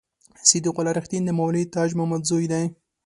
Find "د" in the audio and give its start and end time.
1.25-1.29